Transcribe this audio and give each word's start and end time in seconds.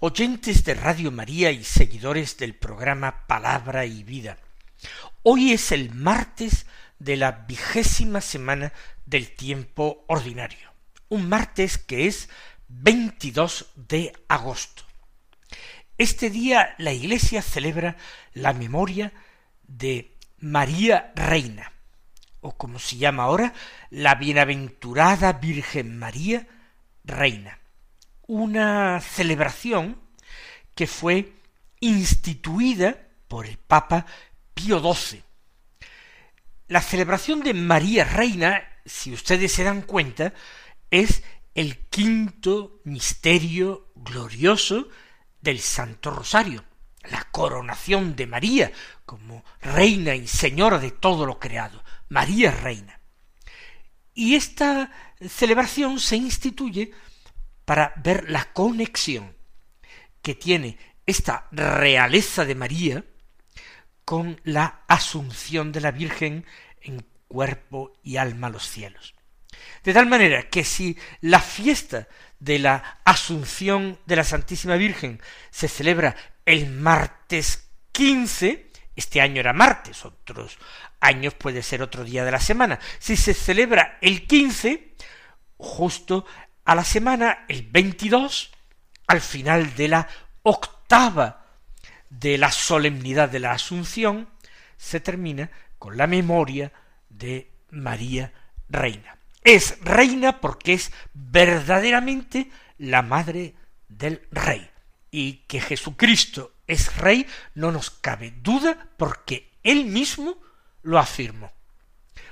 oyentes 0.00 0.62
de 0.64 0.74
Radio 0.74 1.10
María 1.10 1.50
y 1.50 1.64
seguidores 1.64 2.36
del 2.36 2.54
programa 2.54 3.26
Palabra 3.26 3.84
y 3.84 4.04
Vida. 4.04 4.38
Hoy 5.24 5.52
es 5.52 5.72
el 5.72 5.92
martes 5.92 6.66
de 7.00 7.16
la 7.16 7.32
vigésima 7.32 8.20
semana 8.20 8.72
del 9.06 9.34
tiempo 9.34 10.04
ordinario, 10.06 10.72
un 11.08 11.28
martes 11.28 11.78
que 11.78 12.06
es 12.06 12.28
22 12.68 13.72
de 13.74 14.12
agosto. 14.28 14.84
Este 15.96 16.30
día 16.30 16.76
la 16.78 16.92
Iglesia 16.92 17.42
celebra 17.42 17.96
la 18.34 18.52
memoria 18.52 19.12
de 19.66 20.14
María 20.38 21.12
Reina, 21.16 21.72
o 22.40 22.56
como 22.56 22.78
se 22.78 22.98
llama 22.98 23.24
ahora, 23.24 23.52
la 23.90 24.14
bienaventurada 24.14 25.32
Virgen 25.32 25.98
María 25.98 26.46
Reina. 27.02 27.57
Una 28.28 29.00
celebración 29.00 29.98
que 30.74 30.86
fue 30.86 31.32
instituida 31.80 33.08
por 33.26 33.46
el 33.46 33.56
Papa 33.56 34.04
Pío 34.52 34.80
XII. 34.80 35.22
La 36.66 36.82
celebración 36.82 37.40
de 37.40 37.54
María 37.54 38.04
Reina, 38.04 38.62
si 38.84 39.14
ustedes 39.14 39.50
se 39.50 39.64
dan 39.64 39.80
cuenta, 39.80 40.34
es 40.90 41.22
el 41.54 41.78
quinto 41.86 42.82
misterio 42.84 43.92
glorioso 43.94 44.88
del 45.40 45.60
Santo 45.60 46.10
Rosario, 46.10 46.64
la 47.04 47.24
coronación 47.30 48.14
de 48.14 48.26
María 48.26 48.72
como 49.06 49.42
reina 49.62 50.14
y 50.14 50.28
señora 50.28 50.78
de 50.78 50.90
todo 50.90 51.24
lo 51.24 51.38
creado, 51.38 51.82
María 52.10 52.50
Reina. 52.50 53.00
Y 54.12 54.34
esta 54.34 54.92
celebración 55.26 55.98
se 55.98 56.16
instituye 56.16 56.92
para 57.68 57.92
ver 57.96 58.30
la 58.30 58.46
conexión 58.54 59.36
que 60.22 60.34
tiene 60.34 60.78
esta 61.04 61.48
realeza 61.52 62.46
de 62.46 62.54
María 62.54 63.04
con 64.06 64.40
la 64.44 64.84
asunción 64.88 65.70
de 65.70 65.82
la 65.82 65.90
Virgen 65.90 66.46
en 66.80 67.04
cuerpo 67.28 67.92
y 68.02 68.16
alma 68.16 68.46
a 68.46 68.50
los 68.50 68.66
cielos. 68.66 69.14
De 69.84 69.92
tal 69.92 70.06
manera 70.06 70.48
que 70.48 70.64
si 70.64 70.96
la 71.20 71.40
fiesta 71.40 72.08
de 72.38 72.58
la 72.58 73.00
Asunción 73.04 73.98
de 74.06 74.16
la 74.16 74.24
Santísima 74.24 74.76
Virgen 74.76 75.20
se 75.50 75.68
celebra 75.68 76.16
el 76.46 76.70
martes 76.70 77.68
quince, 77.92 78.70
este 78.96 79.20
año 79.20 79.40
era 79.40 79.52
martes, 79.52 80.06
otros 80.06 80.56
años 81.00 81.34
puede 81.34 81.62
ser 81.62 81.82
otro 81.82 82.02
día 82.02 82.24
de 82.24 82.30
la 82.30 82.40
semana. 82.40 82.78
Si 82.98 83.14
se 83.14 83.34
celebra 83.34 83.98
el 84.00 84.26
quince, 84.26 84.94
justo 85.58 86.24
a 86.68 86.74
la 86.74 86.84
semana, 86.84 87.46
el 87.48 87.62
veintidós, 87.62 88.50
al 89.06 89.22
final 89.22 89.74
de 89.74 89.88
la 89.88 90.06
octava 90.42 91.46
de 92.10 92.36
la 92.36 92.52
solemnidad 92.52 93.30
de 93.30 93.38
la 93.38 93.52
Asunción, 93.52 94.28
se 94.76 95.00
termina 95.00 95.50
con 95.78 95.96
la 95.96 96.06
memoria 96.06 96.70
de 97.08 97.50
María 97.70 98.34
Reina. 98.68 99.16
Es 99.42 99.80
reina 99.80 100.42
porque 100.42 100.74
es 100.74 100.92
verdaderamente 101.14 102.50
la 102.76 103.00
madre 103.00 103.54
del 103.88 104.28
rey. 104.30 104.68
Y 105.10 105.44
que 105.48 105.62
Jesucristo 105.62 106.52
es 106.66 106.98
rey 106.98 107.26
no 107.54 107.72
nos 107.72 107.88
cabe 107.88 108.34
duda 108.42 108.90
porque 108.98 109.54
él 109.62 109.86
mismo 109.86 110.36
lo 110.82 110.98
afirmó. 110.98 111.50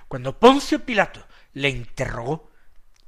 Cuando 0.08 0.38
Poncio 0.38 0.84
Pilato 0.84 1.26
le 1.54 1.70
interrogó 1.70 2.50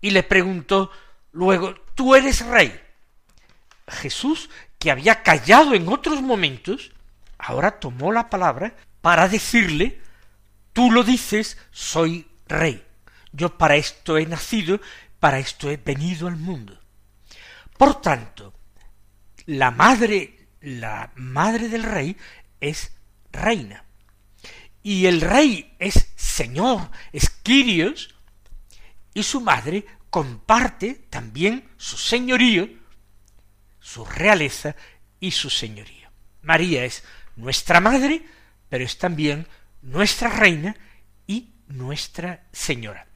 y 0.01 0.13
le 0.13 0.23
preguntó 0.23 0.91
luego, 1.33 1.75
¿tú 1.95 2.15
eres 2.15 2.45
rey? 2.45 2.79
Jesús, 3.89 4.51
que 4.79 4.91
había 4.91 5.23
callado 5.23 5.75
en 5.75 5.89
otros 5.89 6.23
momentos, 6.23 6.93
ahora 7.39 7.79
tomó 7.81 8.13
la 8.13 8.31
palabra 8.31 8.75
para 9.01 9.29
decirle, 9.29 10.01
tú 10.73 10.91
lo 10.91 11.03
dices, 11.03 11.59
soy 11.71 12.27
rey. 12.47 12.85
Yo 13.33 13.57
para 13.57 13.77
esto 13.77 14.19
he 14.19 14.27
nacido, 14.27 14.81
para 15.21 15.39
esto 15.39 15.71
he 15.71 15.77
venido 15.77 16.29
al 16.29 16.37
mundo. 16.37 16.79
Por 17.77 18.01
tanto, 18.01 18.55
la 19.47 19.71
madre, 19.71 20.49
la 20.61 21.13
madre 21.15 21.69
del 21.69 21.83
rey 21.83 22.17
es 22.61 22.93
reina. 23.33 23.85
Y 24.83 25.07
el 25.07 25.21
rey 25.21 25.75
es 25.79 26.09
señor, 26.17 26.91
es 27.13 27.31
y 29.15 29.23
su 29.23 29.41
madre 29.41 29.85
comparte 30.11 31.07
también 31.11 31.69
su 31.77 31.97
señorío, 31.97 32.69
su 33.81 34.05
realeza 34.05 34.75
y 35.21 35.31
su 35.33 35.51
señorío. 35.51 36.09
María 36.43 36.85
es 36.85 37.05
nuestra 37.37 37.81
madre, 37.81 38.25
pero 38.69 38.85
es 38.85 38.99
también 38.99 39.47
nuestra 39.83 40.29
reina 40.29 40.77
y 41.27 41.53
nuestra 41.69 42.45
señora. 42.53 43.07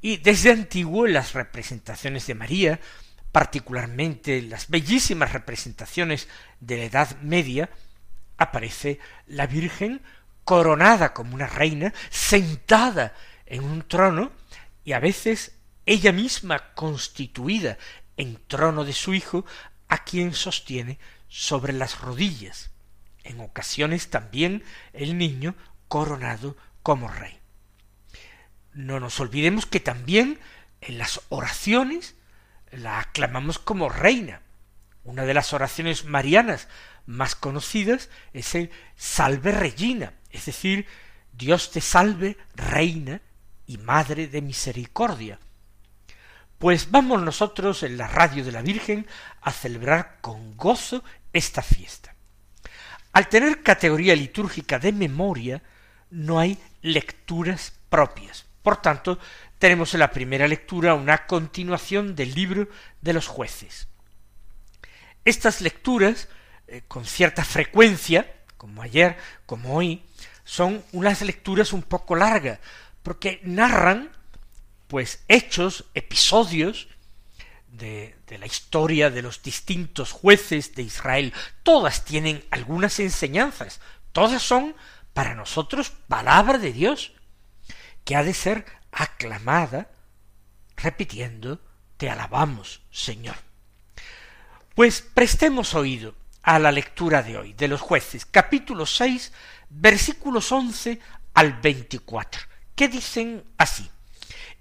Y 0.00 0.18
desde 0.18 0.50
antiguo 0.50 1.06
las 1.06 1.32
representaciones 1.32 2.26
de 2.26 2.34
María, 2.34 2.80
particularmente 3.32 4.42
las 4.42 4.68
bellísimas 4.68 5.32
representaciones 5.32 6.28
de 6.60 6.76
la 6.76 6.84
Edad 6.84 7.16
Media, 7.22 7.70
aparece 8.36 8.98
la 9.26 9.46
Virgen 9.46 10.02
coronada 10.44 11.14
como 11.14 11.34
una 11.34 11.46
reina, 11.46 11.94
sentada 12.10 13.14
en 13.46 13.64
un 13.64 13.88
trono, 13.88 14.32
y 14.84 14.92
a 14.92 15.00
veces 15.00 15.52
ella 15.86 16.12
misma 16.12 16.74
constituida 16.74 17.78
en 18.16 18.40
trono 18.46 18.84
de 18.84 18.92
su 18.92 19.14
hijo, 19.14 19.44
a 19.88 20.04
quien 20.04 20.34
sostiene 20.34 20.98
sobre 21.28 21.72
las 21.72 22.00
rodillas. 22.00 22.70
En 23.22 23.40
ocasiones 23.40 24.10
también 24.10 24.62
el 24.92 25.18
niño 25.18 25.54
coronado 25.88 26.56
como 26.82 27.08
rey. 27.08 27.38
No 28.72 29.00
nos 29.00 29.20
olvidemos 29.20 29.66
que 29.66 29.80
también 29.80 30.38
en 30.80 30.98
las 30.98 31.20
oraciones 31.28 32.16
la 32.70 33.00
aclamamos 33.00 33.58
como 33.58 33.88
reina. 33.88 34.42
Una 35.04 35.24
de 35.24 35.34
las 35.34 35.52
oraciones 35.52 36.04
marianas 36.04 36.68
más 37.06 37.34
conocidas 37.34 38.10
es 38.32 38.54
el 38.54 38.70
Salve 38.96 39.52
Regina, 39.52 40.14
es 40.30 40.46
decir, 40.46 40.86
Dios 41.32 41.70
te 41.70 41.80
salve, 41.80 42.36
reina 42.54 43.20
y 43.66 43.78
madre 43.78 44.28
de 44.28 44.40
misericordia. 44.40 45.38
Pues 46.64 46.90
vamos 46.90 47.20
nosotros 47.20 47.82
en 47.82 47.98
la 47.98 48.08
radio 48.08 48.42
de 48.42 48.50
la 48.50 48.62
Virgen 48.62 49.06
a 49.42 49.52
celebrar 49.52 50.16
con 50.22 50.56
gozo 50.56 51.04
esta 51.30 51.60
fiesta. 51.60 52.14
Al 53.12 53.28
tener 53.28 53.62
categoría 53.62 54.16
litúrgica 54.16 54.78
de 54.78 54.90
memoria, 54.90 55.62
no 56.08 56.38
hay 56.38 56.56
lecturas 56.80 57.74
propias. 57.90 58.46
Por 58.62 58.78
tanto, 58.78 59.18
tenemos 59.58 59.92
en 59.92 60.00
la 60.00 60.10
primera 60.10 60.48
lectura 60.48 60.94
una 60.94 61.26
continuación 61.26 62.16
del 62.16 62.34
libro 62.34 62.66
de 63.02 63.12
los 63.12 63.26
jueces. 63.26 63.86
Estas 65.26 65.60
lecturas, 65.60 66.28
eh, 66.66 66.80
con 66.88 67.04
cierta 67.04 67.44
frecuencia, 67.44 68.36
como 68.56 68.80
ayer, 68.80 69.18
como 69.44 69.74
hoy, 69.74 70.02
son 70.44 70.82
unas 70.92 71.20
lecturas 71.20 71.74
un 71.74 71.82
poco 71.82 72.16
largas, 72.16 72.58
porque 73.02 73.42
narran, 73.42 74.14
pues, 74.94 75.24
hechos, 75.26 75.86
episodios 75.94 76.86
de, 77.66 78.16
de 78.28 78.38
la 78.38 78.46
historia 78.46 79.10
de 79.10 79.22
los 79.22 79.42
distintos 79.42 80.12
jueces 80.12 80.76
de 80.76 80.82
Israel. 80.82 81.34
Todas 81.64 82.04
tienen 82.04 82.44
algunas 82.52 83.00
enseñanzas, 83.00 83.80
todas 84.12 84.40
son 84.40 84.76
para 85.12 85.34
nosotros 85.34 85.90
palabra 86.06 86.58
de 86.58 86.72
Dios 86.72 87.10
que 88.04 88.14
ha 88.14 88.22
de 88.22 88.34
ser 88.34 88.66
aclamada 88.92 89.90
repitiendo 90.76 91.60
Te 91.96 92.08
alabamos, 92.08 92.80
Señor. 92.92 93.34
Pues 94.76 95.02
prestemos 95.02 95.74
oído 95.74 96.14
a 96.40 96.60
la 96.60 96.70
lectura 96.70 97.24
de 97.24 97.36
hoy 97.36 97.52
de 97.54 97.66
los 97.66 97.80
jueces, 97.80 98.26
capítulo 98.26 98.86
seis, 98.86 99.32
versículos 99.70 100.52
once 100.52 101.00
al 101.34 101.54
veinticuatro, 101.54 102.42
que 102.76 102.86
dicen 102.86 103.42
así. 103.58 103.90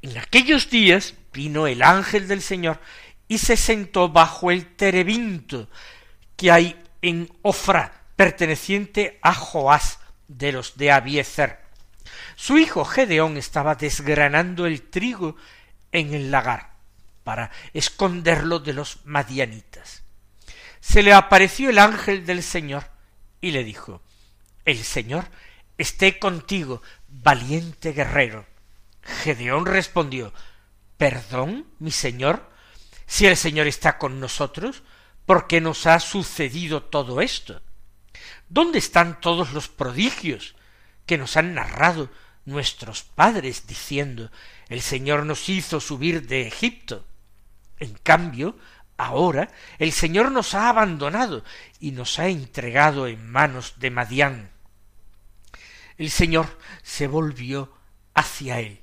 En 0.03 0.17
aquellos 0.17 0.69
días 0.69 1.13
vino 1.31 1.65
el 1.65 1.81
ángel 1.81 2.27
del 2.27 2.41
Señor 2.41 2.81
y 3.29 3.37
se 3.37 3.55
sentó 3.55 4.09
bajo 4.09 4.51
el 4.51 4.75
terebinto 4.75 5.69
que 6.35 6.51
hay 6.51 6.83
en 7.01 7.31
Ofra, 7.41 8.03
perteneciente 8.17 9.17
a 9.21 9.33
Joás 9.33 9.99
de 10.27 10.51
los 10.51 10.75
de 10.75 10.91
Abiezer. 10.91 11.61
Su 12.35 12.57
hijo 12.57 12.83
Gedeón 12.83 13.37
estaba 13.37 13.75
desgranando 13.75 14.65
el 14.65 14.81
trigo 14.81 15.37
en 15.93 16.13
el 16.13 16.31
lagar 16.31 16.73
para 17.23 17.49
esconderlo 17.73 18.59
de 18.59 18.73
los 18.73 19.05
madianitas. 19.05 20.03
Se 20.81 21.01
le 21.01 21.13
apareció 21.13 21.69
el 21.69 21.79
ángel 21.79 22.25
del 22.25 22.43
Señor 22.43 22.89
y 23.39 23.51
le 23.51 23.63
dijo 23.63 24.01
El 24.65 24.83
Señor 24.83 25.29
esté 25.77 26.19
contigo, 26.19 26.81
valiente 27.07 27.93
guerrero. 27.93 28.52
Gedeón 29.03 29.65
respondió 29.65 30.33
Perdón, 30.97 31.67
mi 31.79 31.91
señor, 31.91 32.49
si 33.05 33.25
el 33.25 33.35
Señor 33.35 33.67
está 33.67 33.97
con 33.97 34.19
nosotros, 34.19 34.83
¿por 35.25 35.47
qué 35.47 35.59
nos 35.59 35.85
ha 35.85 35.99
sucedido 35.99 36.83
todo 36.83 37.19
esto? 37.19 37.61
¿Dónde 38.47 38.79
están 38.79 39.19
todos 39.19 39.53
los 39.53 39.67
prodigios 39.67 40.55
que 41.05 41.17
nos 41.17 41.35
han 41.35 41.53
narrado 41.53 42.09
nuestros 42.45 43.03
padres 43.03 43.67
diciendo 43.67 44.31
el 44.69 44.81
Señor 44.81 45.25
nos 45.25 45.49
hizo 45.49 45.79
subir 45.79 46.27
de 46.27 46.47
Egipto? 46.47 47.05
En 47.79 47.93
cambio, 47.95 48.57
ahora 48.95 49.49
el 49.79 49.91
Señor 49.91 50.31
nos 50.31 50.53
ha 50.53 50.69
abandonado 50.69 51.43
y 51.79 51.91
nos 51.91 52.19
ha 52.19 52.27
entregado 52.27 53.07
en 53.07 53.29
manos 53.29 53.73
de 53.79 53.89
Madián. 53.89 54.51
El 55.97 56.09
Señor 56.09 56.57
se 56.81 57.07
volvió 57.07 57.73
hacia 58.13 58.59
él 58.59 58.82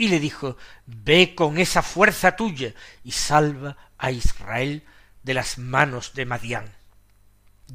y 0.00 0.08
le 0.08 0.18
dijo 0.18 0.56
Ve 0.86 1.34
con 1.34 1.58
esa 1.58 1.82
fuerza 1.82 2.34
tuya 2.34 2.72
y 3.04 3.12
salva 3.12 3.76
a 3.98 4.10
Israel 4.10 4.82
de 5.22 5.34
las 5.34 5.58
manos 5.58 6.14
de 6.14 6.24
Madián. 6.24 6.72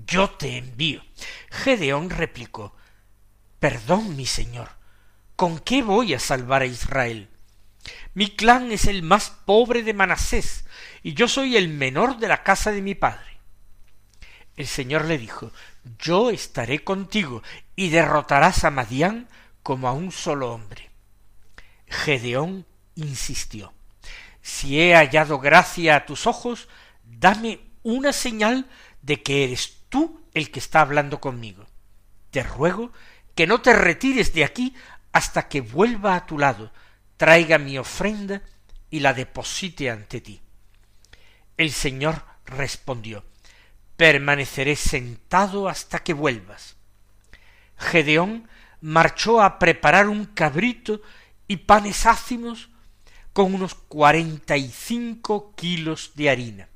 Yo 0.07 0.31
te 0.31 0.57
envío. 0.57 1.03
Gedeón 1.51 2.09
replicó 2.09 2.75
Perdón, 3.59 4.15
mi 4.15 4.25
señor, 4.25 4.69
¿con 5.35 5.59
qué 5.59 5.83
voy 5.83 6.15
a 6.15 6.19
salvar 6.19 6.63
a 6.63 6.65
Israel? 6.65 7.29
Mi 8.15 8.31
clan 8.31 8.71
es 8.71 8.85
el 8.85 9.03
más 9.03 9.29
pobre 9.29 9.83
de 9.83 9.93
Manasés, 9.93 10.65
y 11.03 11.13
yo 11.13 11.27
soy 11.27 11.55
el 11.55 11.67
menor 11.67 12.17
de 12.17 12.27
la 12.27 12.41
casa 12.41 12.71
de 12.71 12.81
mi 12.81 12.95
padre. 12.95 13.37
El 14.55 14.65
Señor 14.65 15.05
le 15.05 15.19
dijo 15.19 15.51
Yo 15.99 16.31
estaré 16.31 16.83
contigo, 16.83 17.43
y 17.75 17.89
derrotarás 17.89 18.63
a 18.63 18.71
Madián 18.71 19.27
como 19.61 19.87
a 19.87 19.91
un 19.91 20.11
solo 20.11 20.51
hombre. 20.51 20.94
Gedeón 21.87 22.65
insistió 22.95 23.73
Si 24.41 24.79
he 24.79 24.95
hallado 24.95 25.39
gracia 25.39 25.95
a 25.95 26.05
tus 26.05 26.27
ojos, 26.27 26.67
dame 27.03 27.59
una 27.83 28.13
señal 28.13 28.67
de 29.01 29.21
que 29.21 29.43
eres 29.43 29.83
tú 29.89 30.25
el 30.33 30.51
que 30.51 30.59
está 30.59 30.81
hablando 30.81 31.19
conmigo. 31.19 31.65
Te 32.31 32.43
ruego 32.43 32.91
que 33.35 33.47
no 33.47 33.61
te 33.61 33.73
retires 33.73 34.33
de 34.33 34.43
aquí 34.43 34.75
hasta 35.11 35.47
que 35.47 35.61
vuelva 35.61 36.15
a 36.15 36.25
tu 36.25 36.37
lado, 36.37 36.71
traiga 37.17 37.57
mi 37.57 37.77
ofrenda 37.77 38.41
y 38.89 38.99
la 38.99 39.13
deposite 39.13 39.89
ante 39.89 40.21
ti. 40.21 40.41
El 41.57 41.71
Señor 41.71 42.23
respondió 42.45 43.23
Permaneceré 43.97 44.75
sentado 44.75 45.69
hasta 45.69 45.99
que 45.99 46.13
vuelvas. 46.13 46.75
Gedeón 47.77 48.49
marchó 48.81 49.41
a 49.41 49.57
preparar 49.57 50.09
un 50.09 50.25
cabrito 50.25 51.01
y 51.47 51.57
panes 51.57 52.05
ácimos 52.05 52.69
con 53.33 53.53
unos 53.53 53.75
cuarenta 53.75 54.57
y 54.57 54.69
cinco 54.69 55.53
kilos 55.55 56.11
de 56.15 56.29
harina. 56.29 56.69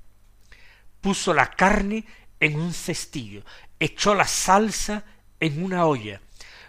Puso 1.02 1.34
la 1.34 1.52
carne 1.52 2.06
en 2.40 2.60
un 2.60 2.74
cestillo, 2.74 3.44
echó 3.80 4.16
la 4.16 4.28
salsa 4.28 5.06
en 5.40 5.64
una 5.64 5.86
olla, 5.86 6.22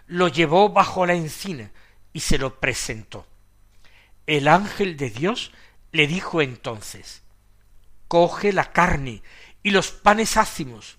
lo 0.07 0.27
llevó 0.27 0.69
bajo 0.69 1.05
la 1.05 1.13
encina 1.13 1.71
y 2.13 2.21
se 2.21 2.37
lo 2.37 2.59
presentó. 2.59 3.27
El 4.27 4.47
ángel 4.47 4.97
de 4.97 5.09
Dios 5.09 5.51
le 5.91 6.07
dijo 6.07 6.41
entonces 6.41 7.21
Coge 8.07 8.51
la 8.51 8.71
carne 8.73 9.23
y 9.63 9.71
los 9.71 9.91
panes 9.91 10.35
ácimos, 10.35 10.97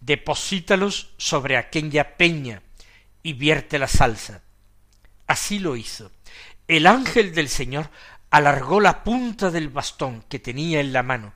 deposítalos 0.00 1.14
sobre 1.16 1.56
aquella 1.56 2.16
peña 2.16 2.62
y 3.22 3.32
vierte 3.32 3.78
la 3.78 3.88
salsa. 3.88 4.43
Así 5.26 5.58
lo 5.58 5.76
hizo. 5.76 6.10
El 6.68 6.86
ángel 6.86 7.34
del 7.34 7.48
Señor 7.48 7.90
alargó 8.30 8.80
la 8.80 9.04
punta 9.04 9.50
del 9.50 9.68
bastón 9.68 10.22
que 10.28 10.38
tenía 10.38 10.80
en 10.80 10.92
la 10.92 11.02
mano, 11.02 11.32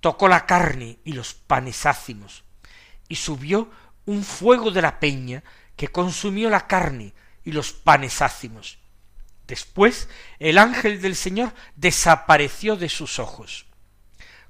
tocó 0.00 0.28
la 0.28 0.46
carne 0.46 0.98
y 1.04 1.12
los 1.12 1.34
panes 1.34 1.86
ácimos, 1.86 2.44
y 3.08 3.16
subió 3.16 3.70
un 4.06 4.22
fuego 4.22 4.70
de 4.70 4.82
la 4.82 5.00
peña 5.00 5.42
que 5.76 5.88
consumió 5.88 6.50
la 6.50 6.66
carne 6.66 7.12
y 7.44 7.52
los 7.52 7.72
panes 7.72 8.22
ácimos. 8.22 8.78
Después 9.46 10.08
el 10.38 10.58
ángel 10.58 11.00
del 11.00 11.16
Señor 11.16 11.54
desapareció 11.76 12.76
de 12.76 12.88
sus 12.88 13.18
ojos. 13.18 13.66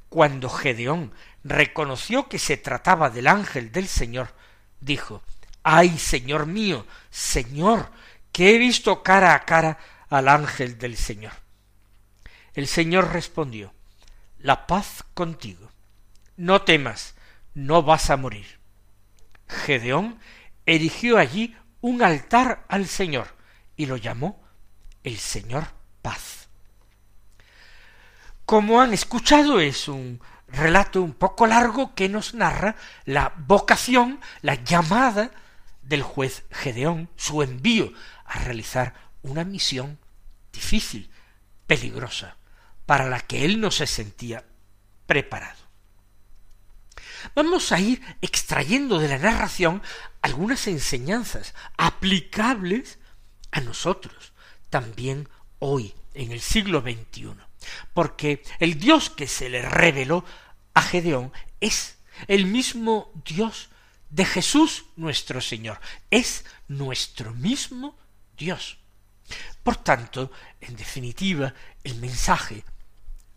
Cuando 0.08 0.50
Gedeón 0.50 1.12
reconoció 1.44 2.28
que 2.28 2.38
se 2.38 2.56
trataba 2.56 3.08
del 3.08 3.28
ángel 3.28 3.70
del 3.70 3.86
Señor, 3.86 4.34
dijo 4.80 5.22
Ay, 5.62 5.98
Señor 5.98 6.46
mío, 6.46 6.86
Señor, 7.10 7.90
que 8.32 8.54
he 8.54 8.58
visto 8.58 9.02
cara 9.02 9.34
a 9.34 9.44
cara 9.44 9.78
al 10.08 10.28
ángel 10.28 10.78
del 10.78 10.96
Señor. 10.96 11.32
El 12.54 12.66
Señor 12.66 13.12
respondió 13.12 13.72
La 14.38 14.66
paz 14.66 15.04
contigo. 15.14 15.70
No 16.36 16.62
temas, 16.62 17.14
no 17.54 17.82
vas 17.82 18.10
a 18.10 18.16
morir. 18.16 18.58
Gedeón 19.48 20.18
erigió 20.66 21.18
allí 21.18 21.56
un 21.80 22.02
altar 22.02 22.64
al 22.68 22.86
Señor 22.86 23.28
y 23.76 23.86
lo 23.86 23.96
llamó 23.96 24.42
el 25.04 25.18
Señor 25.18 25.64
Paz. 26.02 26.48
Como 28.44 28.80
han 28.80 28.92
escuchado, 28.92 29.60
es 29.60 29.88
un 29.88 30.20
relato 30.48 31.02
un 31.02 31.12
poco 31.12 31.46
largo 31.46 31.94
que 31.94 32.08
nos 32.08 32.34
narra 32.34 32.76
la 33.04 33.32
vocación, 33.36 34.20
la 34.42 34.54
llamada 34.54 35.30
del 35.82 36.02
juez 36.02 36.44
Gedeón, 36.50 37.08
su 37.16 37.42
envío 37.42 37.92
a 38.28 38.38
realizar 38.40 38.94
una 39.22 39.44
misión 39.44 39.98
difícil, 40.52 41.10
peligrosa, 41.66 42.36
para 42.86 43.08
la 43.08 43.20
que 43.20 43.44
él 43.44 43.60
no 43.60 43.70
se 43.70 43.86
sentía 43.86 44.44
preparado. 45.06 45.58
Vamos 47.34 47.72
a 47.72 47.80
ir 47.80 48.00
extrayendo 48.22 48.98
de 48.98 49.08
la 49.08 49.18
narración 49.18 49.82
algunas 50.22 50.66
enseñanzas 50.66 51.54
aplicables 51.76 52.98
a 53.50 53.60
nosotros, 53.60 54.32
también 54.70 55.28
hoy, 55.58 55.94
en 56.14 56.32
el 56.32 56.40
siglo 56.40 56.80
XXI, 56.80 57.34
porque 57.94 58.42
el 58.60 58.78
Dios 58.78 59.10
que 59.10 59.26
se 59.26 59.48
le 59.48 59.62
reveló 59.62 60.24
a 60.74 60.82
Gedeón 60.82 61.32
es 61.60 61.98
el 62.26 62.46
mismo 62.46 63.12
Dios 63.24 63.68
de 64.10 64.24
Jesús 64.24 64.86
nuestro 64.96 65.40
Señor, 65.40 65.80
es 66.10 66.44
nuestro 66.66 67.34
mismo 67.34 67.96
Dios. 68.38 68.78
Por 69.62 69.76
tanto, 69.76 70.30
en 70.60 70.76
definitiva, 70.76 71.52
el 71.84 71.96
mensaje 71.96 72.64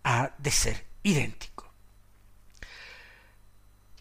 ha 0.03 0.31
de 0.37 0.51
ser 0.51 0.85
idéntico. 1.03 1.73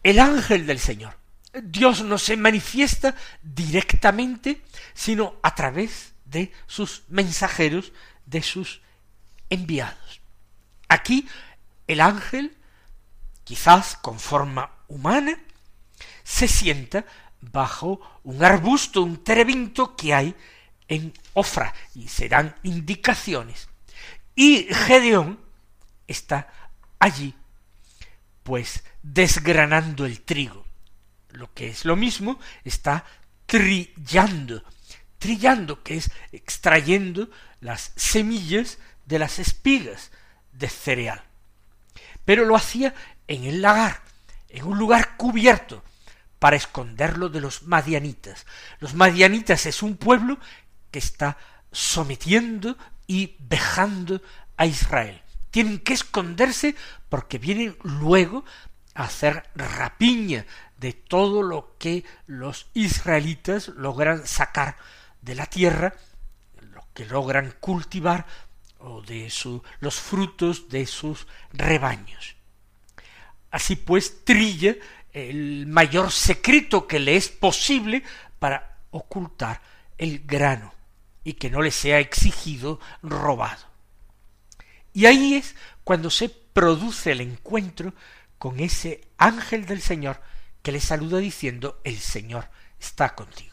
El 0.03 0.19
ángel 0.19 0.65
del 0.65 0.79
Señor. 0.79 1.17
Dios 1.61 2.03
no 2.03 2.17
se 2.17 2.37
manifiesta 2.37 3.13
directamente, 3.41 4.61
sino 4.93 5.35
a 5.43 5.53
través 5.53 6.13
de 6.23 6.53
sus 6.65 7.03
mensajeros, 7.09 7.91
de 8.25 8.41
sus 8.41 8.81
enviados. 9.49 10.21
Aquí 10.87 11.27
el 11.87 11.99
ángel, 11.99 12.57
quizás 13.43 13.97
con 13.97 14.17
forma 14.17 14.71
humana, 14.87 15.37
se 16.23 16.47
sienta 16.47 17.05
bajo 17.41 17.99
un 18.23 18.43
arbusto, 18.43 19.01
un 19.01 19.23
terebinto 19.23 19.95
que 19.95 20.13
hay 20.13 20.35
en 20.91 21.13
Ofra, 21.33 21.73
y 21.95 22.09
se 22.09 22.27
dan 22.27 22.53
indicaciones. 22.63 23.69
Y 24.35 24.67
Gedeón 24.69 25.39
está 26.05 26.49
allí, 26.99 27.33
pues 28.43 28.83
desgranando 29.01 30.05
el 30.05 30.21
trigo. 30.21 30.65
Lo 31.29 31.53
que 31.53 31.69
es 31.69 31.85
lo 31.85 31.95
mismo, 31.95 32.39
está 32.65 33.05
trillando, 33.45 34.65
trillando, 35.17 35.81
que 35.81 35.95
es 35.95 36.11
extrayendo 36.33 37.29
las 37.61 37.93
semillas 37.95 38.77
de 39.05 39.17
las 39.17 39.39
espigas 39.39 40.11
de 40.51 40.67
cereal. 40.67 41.23
Pero 42.25 42.43
lo 42.43 42.57
hacía 42.57 42.93
en 43.29 43.45
el 43.45 43.61
lagar, 43.61 44.01
en 44.49 44.65
un 44.65 44.77
lugar 44.77 45.15
cubierto, 45.15 45.85
para 46.41 46.55
esconderlo 46.55 47.29
de 47.29 47.39
los 47.39 47.61
madianitas. 47.61 48.47
Los 48.79 48.95
madianitas 48.95 49.67
es 49.67 49.83
un 49.83 49.95
pueblo 49.95 50.39
que 50.91 50.99
está 50.99 51.37
sometiendo 51.71 52.77
y 53.07 53.35
vejando 53.39 54.21
a 54.57 54.65
Israel. 54.65 55.21
Tienen 55.49 55.79
que 55.79 55.93
esconderse 55.93 56.75
porque 57.09 57.37
vienen 57.37 57.77
luego 57.83 58.45
a 58.93 59.03
hacer 59.03 59.49
rapiña 59.55 60.45
de 60.77 60.93
todo 60.93 61.43
lo 61.43 61.77
que 61.77 62.03
los 62.27 62.67
israelitas 62.73 63.69
logran 63.69 64.25
sacar 64.27 64.77
de 65.21 65.35
la 65.35 65.45
tierra, 65.45 65.93
lo 66.71 66.85
que 66.93 67.05
logran 67.05 67.55
cultivar 67.59 68.25
o 68.79 69.01
de 69.01 69.29
su, 69.29 69.63
los 69.79 69.99
frutos 69.99 70.69
de 70.69 70.85
sus 70.85 71.27
rebaños. 71.53 72.35
Así 73.51 73.75
pues, 73.75 74.23
trilla 74.23 74.75
el 75.11 75.67
mayor 75.67 76.11
secreto 76.11 76.87
que 76.87 76.99
le 76.99 77.15
es 77.17 77.29
posible 77.29 78.03
para 78.39 78.79
ocultar 78.91 79.61
el 79.97 80.19
grano 80.25 80.80
y 81.23 81.33
que 81.33 81.49
no 81.49 81.61
le 81.61 81.71
sea 81.71 81.99
exigido 81.99 82.79
robado. 83.01 83.65
Y 84.93 85.05
ahí 85.05 85.35
es 85.35 85.55
cuando 85.83 86.09
se 86.09 86.29
produce 86.29 87.11
el 87.11 87.21
encuentro 87.21 87.93
con 88.37 88.59
ese 88.59 89.07
ángel 89.17 89.65
del 89.65 89.81
Señor 89.81 90.21
que 90.61 90.71
le 90.71 90.79
saluda 90.79 91.19
diciendo 91.19 91.79
el 91.83 91.99
Señor 91.99 92.49
está 92.79 93.15
contigo. 93.15 93.51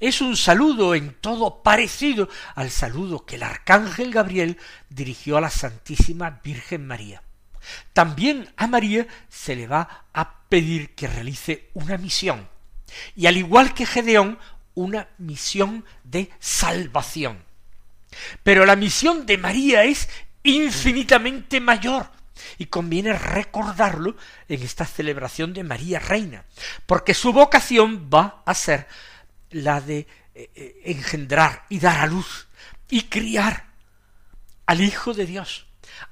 Es 0.00 0.20
un 0.20 0.36
saludo 0.36 0.94
en 0.94 1.14
todo 1.14 1.62
parecido 1.62 2.28
al 2.54 2.70
saludo 2.70 3.26
que 3.26 3.36
el 3.36 3.42
arcángel 3.42 4.12
Gabriel 4.12 4.58
dirigió 4.88 5.36
a 5.36 5.40
la 5.40 5.50
Santísima 5.50 6.40
Virgen 6.42 6.86
María. 6.86 7.22
También 7.92 8.52
a 8.56 8.66
María 8.66 9.06
se 9.28 9.56
le 9.56 9.66
va 9.66 10.06
a 10.12 10.40
pedir 10.48 10.94
que 10.94 11.06
realice 11.06 11.70
una 11.74 11.98
misión, 11.98 12.48
y 13.14 13.26
al 13.26 13.36
igual 13.36 13.74
que 13.74 13.84
Gedeón, 13.84 14.38
una 14.78 15.08
misión 15.18 15.84
de 16.04 16.30
salvación. 16.38 17.42
Pero 18.42 18.64
la 18.64 18.76
misión 18.76 19.26
de 19.26 19.38
María 19.38 19.84
es 19.84 20.08
infinitamente 20.42 21.60
mayor, 21.60 22.10
y 22.56 22.66
conviene 22.66 23.12
recordarlo 23.12 24.16
en 24.48 24.62
esta 24.62 24.84
celebración 24.84 25.52
de 25.52 25.64
María 25.64 25.98
Reina, 25.98 26.44
porque 26.86 27.14
su 27.14 27.32
vocación 27.32 28.08
va 28.12 28.42
a 28.46 28.54
ser 28.54 28.86
la 29.50 29.80
de 29.80 30.06
eh, 30.34 30.50
eh, 30.54 30.80
engendrar 30.84 31.64
y 31.68 31.80
dar 31.80 31.98
a 31.98 32.06
luz 32.06 32.46
y 32.88 33.02
criar 33.02 33.66
al 34.66 34.80
Hijo 34.80 35.14
de 35.14 35.26
Dios, 35.26 35.66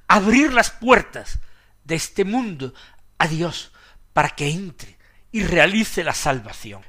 abrir 0.08 0.52
las 0.52 0.70
puertas 0.70 1.38
de 1.84 1.94
este 1.94 2.24
mundo 2.24 2.74
a 3.18 3.28
Dios 3.28 3.70
para 4.12 4.30
que 4.30 4.48
entre 4.48 4.96
y 5.30 5.44
realice 5.44 6.02
la 6.02 6.14
salvación. 6.14 6.82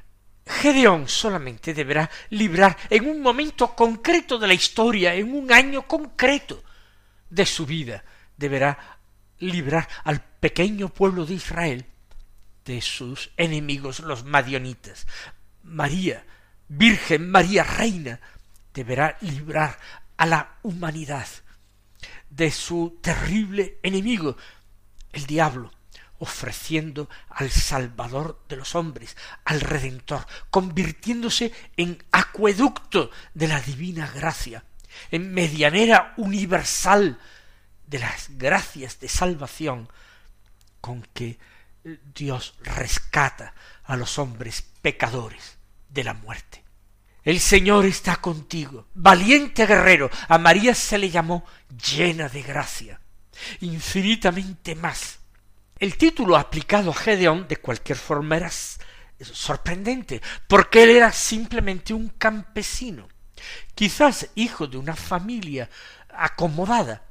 Gedeón 0.48 1.08
solamente 1.08 1.74
deberá 1.74 2.10
librar 2.30 2.76
en 2.90 3.08
un 3.08 3.20
momento 3.20 3.74
concreto 3.74 4.38
de 4.38 4.46
la 4.46 4.54
historia, 4.54 5.14
en 5.14 5.32
un 5.34 5.52
año 5.52 5.86
concreto 5.86 6.62
de 7.30 7.46
su 7.46 7.66
vida, 7.66 8.02
deberá 8.36 8.98
librar 9.38 9.88
al 10.04 10.20
pequeño 10.20 10.88
pueblo 10.88 11.26
de 11.26 11.34
Israel 11.34 11.86
de 12.64 12.80
sus 12.80 13.30
enemigos 13.36 14.00
los 14.00 14.24
madionitas. 14.24 15.06
María 15.62 16.24
Virgen 16.68 17.30
María 17.30 17.64
Reina 17.64 18.20
deberá 18.74 19.16
librar 19.22 19.78
a 20.16 20.26
la 20.26 20.58
humanidad 20.62 21.26
de 22.28 22.50
su 22.50 22.98
terrible 23.00 23.78
enemigo, 23.82 24.36
el 25.12 25.26
diablo, 25.26 25.72
ofreciendo 26.18 27.08
al 27.30 27.50
Salvador 27.50 28.44
de 28.48 28.56
los 28.56 28.74
hombres, 28.74 29.16
al 29.44 29.60
Redentor, 29.60 30.26
convirtiéndose 30.50 31.52
en 31.76 32.02
acueducto 32.12 33.10
de 33.34 33.48
la 33.48 33.60
divina 33.60 34.10
gracia, 34.10 34.64
en 35.10 35.32
medianera 35.32 36.14
universal 36.16 37.18
de 37.86 37.98
las 37.98 38.30
gracias 38.36 39.00
de 39.00 39.08
salvación 39.08 39.88
con 40.80 41.02
que 41.14 41.38
Dios 42.14 42.54
rescata 42.62 43.54
a 43.84 43.96
los 43.96 44.18
hombres 44.18 44.62
pecadores 44.82 45.58
de 45.88 46.04
la 46.04 46.14
muerte. 46.14 46.64
El 47.24 47.40
Señor 47.40 47.84
está 47.84 48.16
contigo, 48.16 48.88
valiente 48.94 49.66
guerrero. 49.66 50.10
A 50.28 50.38
María 50.38 50.74
se 50.74 50.98
le 50.98 51.10
llamó 51.10 51.44
llena 51.68 52.28
de 52.28 52.42
gracia, 52.42 53.00
infinitamente 53.60 54.74
más. 54.74 55.17
El 55.78 55.96
título 55.96 56.36
aplicado 56.36 56.90
a 56.90 56.94
Gedeón 56.94 57.46
de 57.46 57.56
cualquier 57.56 57.98
forma 57.98 58.36
era 58.36 58.50
sorprendente, 58.50 60.20
porque 60.48 60.82
él 60.82 60.90
era 60.90 61.12
simplemente 61.12 61.94
un 61.94 62.08
campesino, 62.08 63.06
quizás 63.76 64.28
hijo 64.34 64.66
de 64.66 64.76
una 64.76 64.96
familia 64.96 65.70
acomodada, 66.08 67.04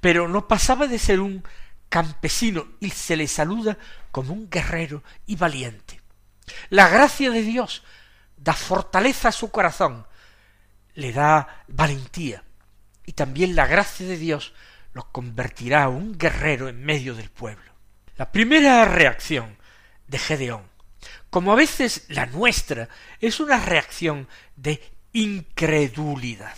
pero 0.00 0.28
no 0.28 0.46
pasaba 0.46 0.86
de 0.86 1.00
ser 1.00 1.18
un 1.18 1.42
campesino 1.88 2.68
y 2.78 2.90
se 2.90 3.16
le 3.16 3.26
saluda 3.26 3.76
como 4.12 4.32
un 4.32 4.48
guerrero 4.48 5.02
y 5.26 5.34
valiente. 5.34 6.00
La 6.70 6.88
gracia 6.88 7.30
de 7.30 7.42
Dios 7.42 7.82
da 8.36 8.52
fortaleza 8.52 9.28
a 9.28 9.32
su 9.32 9.50
corazón, 9.50 10.06
le 10.94 11.12
da 11.12 11.64
valentía, 11.66 12.44
y 13.04 13.14
también 13.14 13.56
la 13.56 13.66
gracia 13.66 14.06
de 14.06 14.16
Dios 14.16 14.52
lo 14.92 15.10
convertirá 15.10 15.84
a 15.84 15.88
un 15.88 16.16
guerrero 16.16 16.68
en 16.68 16.84
medio 16.84 17.16
del 17.16 17.30
pueblo. 17.30 17.71
La 18.16 18.30
primera 18.30 18.84
reacción 18.84 19.56
de 20.06 20.18
Gedeón, 20.18 20.70
como 21.30 21.52
a 21.52 21.56
veces 21.56 22.04
la 22.08 22.26
nuestra, 22.26 22.88
es 23.20 23.40
una 23.40 23.58
reacción 23.58 24.28
de 24.56 24.82
incredulidad. 25.12 26.56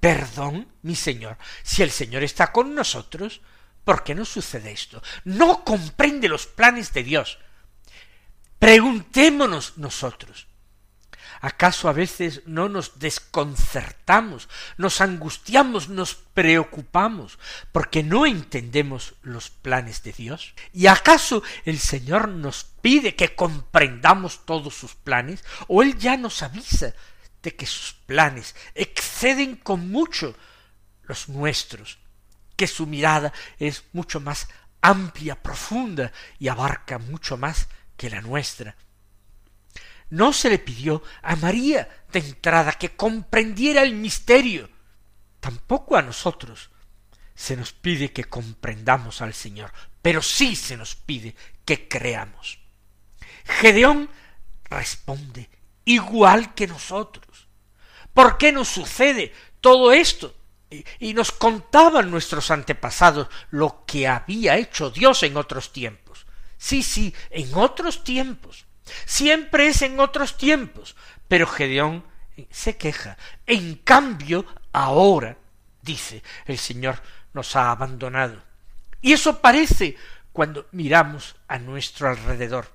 Perdón, 0.00 0.68
mi 0.82 0.94
Señor, 0.94 1.36
si 1.62 1.82
el 1.82 1.90
Señor 1.90 2.22
está 2.22 2.52
con 2.52 2.74
nosotros, 2.74 3.40
¿por 3.84 4.04
qué 4.04 4.14
no 4.14 4.24
sucede 4.24 4.72
esto? 4.72 5.02
No 5.24 5.64
comprende 5.64 6.28
los 6.28 6.46
planes 6.46 6.92
de 6.92 7.02
Dios. 7.02 7.38
Preguntémonos 8.58 9.76
nosotros, 9.76 10.45
¿Acaso 11.40 11.88
a 11.88 11.92
veces 11.92 12.42
no 12.46 12.68
nos 12.68 12.98
desconcertamos, 12.98 14.48
nos 14.76 15.00
angustiamos, 15.00 15.88
nos 15.88 16.14
preocupamos 16.14 17.38
porque 17.72 18.02
no 18.02 18.26
entendemos 18.26 19.14
los 19.22 19.50
planes 19.50 20.02
de 20.02 20.12
Dios? 20.12 20.54
¿Y 20.72 20.86
acaso 20.86 21.42
el 21.64 21.78
Señor 21.78 22.28
nos 22.28 22.64
pide 22.80 23.14
que 23.14 23.34
comprendamos 23.34 24.46
todos 24.46 24.74
sus 24.74 24.94
planes 24.94 25.44
o 25.68 25.82
Él 25.82 25.98
ya 25.98 26.16
nos 26.16 26.42
avisa 26.42 26.94
de 27.42 27.54
que 27.54 27.66
sus 27.66 27.92
planes 27.92 28.54
exceden 28.74 29.56
con 29.56 29.90
mucho 29.90 30.34
los 31.02 31.28
nuestros, 31.28 31.98
que 32.56 32.66
su 32.66 32.86
mirada 32.86 33.32
es 33.58 33.84
mucho 33.92 34.20
más 34.20 34.48
amplia, 34.80 35.40
profunda 35.40 36.12
y 36.38 36.48
abarca 36.48 36.98
mucho 36.98 37.36
más 37.36 37.68
que 37.96 38.10
la 38.10 38.20
nuestra? 38.20 38.76
No 40.10 40.32
se 40.32 40.50
le 40.50 40.58
pidió 40.58 41.02
a 41.22 41.36
María 41.36 41.88
de 42.12 42.20
entrada 42.20 42.72
que 42.72 42.96
comprendiera 42.96 43.82
el 43.82 43.94
misterio. 43.94 44.70
Tampoco 45.40 45.96
a 45.96 46.02
nosotros 46.02 46.70
se 47.34 47.56
nos 47.56 47.72
pide 47.72 48.12
que 48.12 48.24
comprendamos 48.24 49.20
al 49.20 49.34
Señor, 49.34 49.72
pero 50.02 50.22
sí 50.22 50.56
se 50.56 50.76
nos 50.76 50.94
pide 50.94 51.34
que 51.64 51.88
creamos. 51.88 52.58
Gedeón 53.44 54.10
responde 54.64 55.48
igual 55.84 56.54
que 56.54 56.66
nosotros. 56.66 57.48
¿Por 58.12 58.38
qué 58.38 58.52
nos 58.52 58.68
sucede 58.68 59.32
todo 59.60 59.92
esto? 59.92 60.34
Y, 60.98 61.14
nos 61.14 61.30
contaban 61.30 62.10
nuestros 62.10 62.50
antepasados 62.50 63.28
lo 63.50 63.84
que 63.86 64.08
había 64.08 64.56
hecho 64.56 64.90
Dios 64.90 65.22
en 65.22 65.36
otros 65.36 65.72
tiempos. 65.72 66.26
Sí, 66.58 66.82
sí, 66.82 67.14
en 67.30 67.54
otros 67.54 68.02
tiempos. 68.02 68.66
Siempre 69.04 69.68
es 69.68 69.82
en 69.82 70.00
otros 70.00 70.36
tiempos. 70.36 70.96
Pero 71.28 71.46
Gedeón 71.46 72.04
se 72.50 72.76
queja. 72.76 73.16
En 73.46 73.76
cambio, 73.76 74.44
ahora, 74.72 75.36
dice, 75.82 76.22
el 76.46 76.58
Señor 76.58 77.00
nos 77.32 77.56
ha 77.56 77.70
abandonado. 77.70 78.42
Y 79.00 79.12
eso 79.12 79.40
parece 79.40 79.96
cuando 80.32 80.66
miramos 80.72 81.36
a 81.48 81.58
nuestro 81.58 82.08
alrededor. 82.08 82.70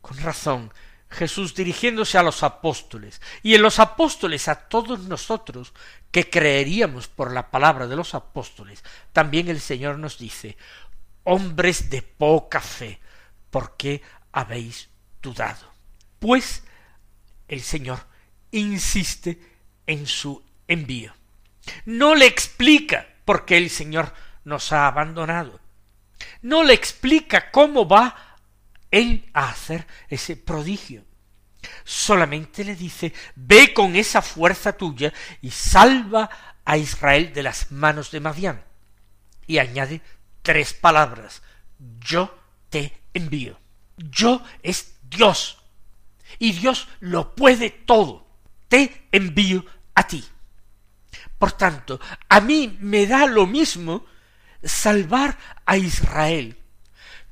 Con 0.00 0.18
razón, 0.18 0.72
Jesús 1.10 1.54
dirigiéndose 1.54 2.18
a 2.18 2.22
los 2.22 2.42
apóstoles, 2.42 3.20
y 3.42 3.54
en 3.54 3.62
los 3.62 3.78
apóstoles 3.78 4.48
a 4.48 4.68
todos 4.68 5.00
nosotros 5.00 5.72
que 6.10 6.28
creeríamos 6.28 7.08
por 7.08 7.32
la 7.32 7.50
palabra 7.50 7.86
de 7.86 7.96
los 7.96 8.14
apóstoles, 8.14 8.84
también 9.12 9.48
el 9.48 9.60
Señor 9.60 9.98
nos 9.98 10.18
dice, 10.18 10.56
hombres 11.24 11.88
de 11.90 12.02
poca 12.02 12.60
fe, 12.60 13.00
¿por 13.50 13.76
qué 13.76 14.02
habéis 14.32 14.88
dudado. 15.22 15.72
Pues 16.18 16.62
el 17.46 17.62
Señor 17.62 18.06
insiste 18.50 19.40
en 19.86 20.06
su 20.06 20.42
envío. 20.66 21.12
No 21.84 22.14
le 22.14 22.26
explica 22.26 23.06
por 23.24 23.44
qué 23.44 23.56
el 23.56 23.70
Señor 23.70 24.12
nos 24.44 24.72
ha 24.72 24.86
abandonado. 24.86 25.60
No 26.42 26.64
le 26.64 26.74
explica 26.74 27.50
cómo 27.50 27.86
va 27.86 28.38
él 28.90 29.28
a 29.32 29.50
hacer 29.50 29.86
ese 30.08 30.36
prodigio. 30.36 31.04
Solamente 31.84 32.64
le 32.64 32.74
dice, 32.74 33.12
ve 33.34 33.74
con 33.74 33.96
esa 33.96 34.22
fuerza 34.22 34.72
tuya 34.72 35.12
y 35.42 35.50
salva 35.50 36.30
a 36.64 36.76
Israel 36.76 37.32
de 37.32 37.42
las 37.42 37.70
manos 37.70 38.10
de 38.10 38.20
Madián. 38.20 38.64
Y 39.46 39.58
añade 39.58 40.00
tres 40.42 40.74
palabras, 40.74 41.42
yo 41.78 42.38
te 42.68 43.00
envío. 43.14 43.58
Yo 43.96 44.42
es 44.62 44.97
Dios. 45.08 45.58
Y 46.38 46.52
Dios 46.52 46.88
lo 47.00 47.34
puede 47.34 47.70
todo. 47.70 48.26
Te 48.68 49.08
envío 49.12 49.64
a 49.94 50.06
ti. 50.06 50.24
Por 51.38 51.52
tanto, 51.52 52.00
a 52.28 52.40
mí 52.40 52.76
me 52.80 53.06
da 53.06 53.26
lo 53.26 53.46
mismo 53.46 54.04
salvar 54.62 55.38
a 55.64 55.76
Israel 55.76 56.58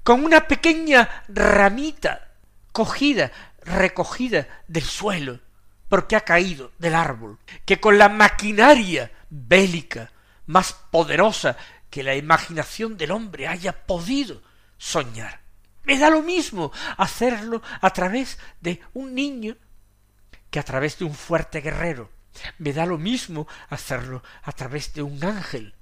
con 0.02 0.24
una 0.24 0.46
pequeña 0.46 1.24
ramita 1.26 2.28
cogida, 2.70 3.32
recogida 3.62 4.46
del 4.68 4.84
suelo, 4.84 5.40
porque 5.88 6.14
ha 6.14 6.20
caído 6.20 6.70
del 6.78 6.94
árbol, 6.94 7.38
que 7.64 7.80
con 7.80 7.98
la 7.98 8.08
maquinaria 8.08 9.10
bélica 9.30 10.12
más 10.46 10.74
poderosa 10.92 11.56
que 11.90 12.04
la 12.04 12.14
imaginación 12.14 12.96
del 12.96 13.10
hombre 13.10 13.48
haya 13.48 13.72
podido 13.86 14.42
soñar. 14.78 15.40
Me 15.86 15.98
da 15.98 16.10
lo 16.10 16.22
mismo 16.22 16.72
hacerlo 16.96 17.62
a 17.80 17.90
través 17.90 18.38
de 18.60 18.80
un 18.94 19.14
niño 19.14 19.56
que 20.50 20.58
a 20.58 20.64
través 20.64 20.98
de 20.98 21.04
un 21.04 21.14
fuerte 21.14 21.60
guerrero. 21.60 22.10
Me 22.58 22.72
da 22.72 22.84
lo 22.84 22.98
mismo 22.98 23.46
hacerlo 23.70 24.22
a 24.42 24.52
través 24.52 24.92
de 24.92 25.02
un 25.02 25.24
ángel, 25.24 25.74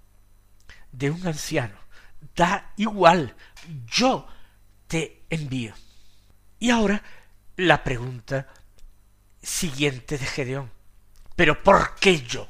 de 0.93 1.11
un 1.11 1.27
anciano. 1.27 1.79
Da 2.37 2.73
igual, 2.77 3.35
yo 3.87 4.29
te 4.87 5.25
envío. 5.31 5.75
Y 6.59 6.71
ahora 6.71 7.03
la 7.57 7.83
pregunta 7.83 8.49
siguiente 9.43 10.19
de 10.19 10.27
Gedeón. 10.27 10.71
Pero 11.35 11.63
¿por 11.63 11.97
qué 11.97 12.21
yo? 12.21 12.49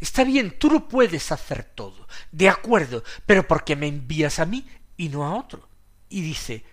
Está 0.00 0.22
bien, 0.24 0.58
tú 0.58 0.70
lo 0.70 0.88
puedes 0.88 1.32
hacer 1.32 1.64
todo, 1.64 2.06
de 2.30 2.48
acuerdo, 2.48 3.02
pero 3.26 3.46
¿por 3.48 3.64
qué 3.64 3.74
me 3.74 3.88
envías 3.88 4.38
a 4.38 4.46
mí 4.46 4.66
y 4.96 5.08
no 5.08 5.24
a 5.24 5.34
otro? 5.34 5.68
Y 6.08 6.20
dice, 6.20 6.64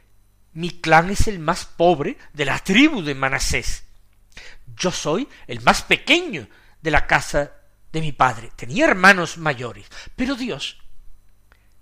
mi 0.53 0.69
clan 0.69 1.09
es 1.09 1.27
el 1.27 1.39
más 1.39 1.65
pobre 1.65 2.17
de 2.33 2.45
la 2.45 2.59
tribu 2.59 3.01
de 3.01 3.15
Manasés. 3.15 3.83
Yo 4.75 4.91
soy 4.91 5.27
el 5.47 5.61
más 5.61 5.81
pequeño 5.83 6.47
de 6.81 6.91
la 6.91 7.07
casa 7.07 7.51
de 7.91 8.01
mi 8.01 8.11
padre. 8.11 8.51
Tenía 8.55 8.85
hermanos 8.85 9.37
mayores, 9.37 9.87
pero 10.15 10.35
Dios 10.35 10.77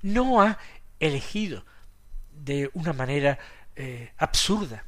no 0.02 0.42
ha 0.42 0.58
elegido 1.00 1.66
de 2.32 2.70
una 2.74 2.94
manera 2.94 3.38
eh, 3.76 4.14
absurda. 4.18 4.86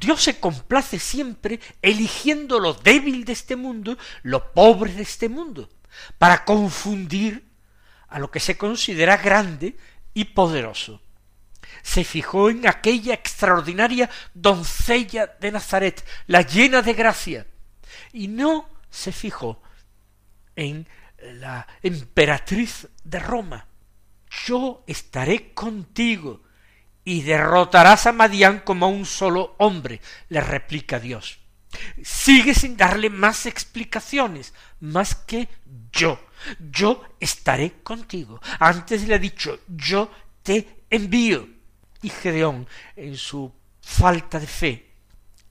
Dios 0.00 0.22
se 0.22 0.38
complace 0.38 0.98
siempre 0.98 1.60
eligiendo 1.82 2.60
lo 2.60 2.74
débil 2.74 3.24
de 3.24 3.32
este 3.32 3.56
mundo, 3.56 3.98
lo 4.22 4.52
pobre 4.52 4.92
de 4.92 5.02
este 5.02 5.28
mundo, 5.28 5.68
para 6.18 6.44
confundir 6.44 7.44
a 8.08 8.18
lo 8.18 8.30
que 8.30 8.40
se 8.40 8.56
considera 8.56 9.16
grande 9.16 9.76
y 10.14 10.26
poderoso. 10.26 11.00
Se 11.86 12.02
fijó 12.02 12.50
en 12.50 12.66
aquella 12.66 13.14
extraordinaria 13.14 14.10
doncella 14.34 15.36
de 15.38 15.52
Nazaret, 15.52 16.04
la 16.26 16.42
llena 16.42 16.82
de 16.82 16.94
gracia, 16.94 17.46
y 18.12 18.26
no 18.26 18.68
se 18.90 19.12
fijó 19.12 19.62
en 20.56 20.88
la 21.34 21.64
emperatriz 21.84 22.88
de 23.04 23.20
Roma. 23.20 23.68
Yo 24.46 24.82
estaré 24.88 25.54
contigo, 25.54 26.42
y 27.04 27.22
derrotarás 27.22 28.06
a 28.06 28.12
Madián 28.12 28.62
como 28.64 28.86
a 28.86 28.88
un 28.88 29.06
solo 29.06 29.54
hombre, 29.58 30.00
le 30.28 30.40
replica 30.40 30.98
Dios. 30.98 31.38
Sigue 32.02 32.52
sin 32.52 32.76
darle 32.76 33.10
más 33.10 33.46
explicaciones, 33.46 34.54
más 34.80 35.14
que 35.14 35.48
yo. 35.92 36.18
Yo 36.58 37.04
estaré 37.20 37.74
contigo. 37.84 38.40
Antes 38.58 39.06
le 39.06 39.14
ha 39.14 39.18
dicho, 39.18 39.60
yo 39.68 40.10
te 40.42 40.82
envío. 40.90 41.55
Y 42.02 42.10
Gedeón, 42.10 42.66
en 42.94 43.16
su 43.16 43.52
falta 43.80 44.38
de 44.38 44.46
fe, 44.46 44.90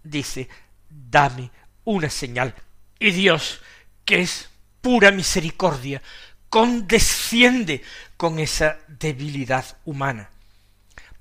dice, 0.04 0.48
dame 0.90 1.52
una 1.84 2.10
señal. 2.10 2.54
Y 3.00 3.12
Dios, 3.12 3.62
que 4.04 4.22
es 4.22 4.50
pura 4.82 5.12
misericordia, 5.12 6.02
condesciende 6.50 7.82
con 8.18 8.40
esa 8.40 8.78
debilidad 8.88 9.66
humana 9.86 10.30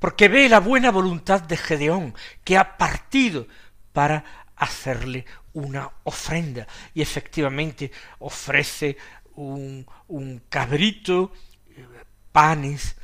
porque 0.04 0.28
ve 0.28 0.50
la 0.50 0.60
buena 0.60 0.90
voluntad 0.90 1.40
de 1.40 1.56
Gedeón, 1.56 2.14
que 2.44 2.58
ha 2.58 2.76
partido 2.76 3.48
para 3.94 4.22
hacerle 4.54 5.24
una 5.54 5.90
ofrenda, 6.02 6.66
y 6.92 7.00
efectivamente 7.00 7.90
ofrece 8.18 8.98
un, 9.34 9.86
un 10.08 10.42
cabrito, 10.50 11.32
panes, 12.32 12.96